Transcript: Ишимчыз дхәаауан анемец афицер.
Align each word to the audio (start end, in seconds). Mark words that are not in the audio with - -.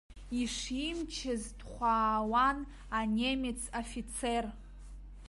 Ишимчыз 0.41 1.43
дхәаауан 1.59 2.57
анемец 2.99 3.61
афицер. 3.81 4.45